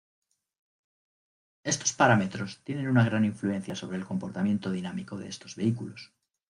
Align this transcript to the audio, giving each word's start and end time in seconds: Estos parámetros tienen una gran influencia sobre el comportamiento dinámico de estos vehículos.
Estos 1.63 1.93
parámetros 1.93 2.61
tienen 2.63 2.87
una 2.87 3.05
gran 3.05 3.23
influencia 3.23 3.75
sobre 3.75 3.97
el 3.97 4.05
comportamiento 4.07 4.71
dinámico 4.71 5.19
de 5.19 5.27
estos 5.27 5.55
vehículos. 5.55 6.11